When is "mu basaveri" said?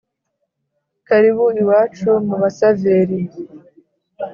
2.27-3.19